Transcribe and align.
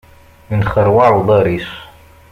Inxeṛwaɛ 0.53 1.09
uḍaṛ-is. 1.19 1.69